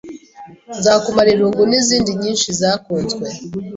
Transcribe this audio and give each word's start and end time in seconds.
“Nzakumara 0.77 1.29
Irungu” 1.35 1.61
n’izindi 1.71 2.11
nyinshi 2.21 2.47
zakunzwe 2.59 3.25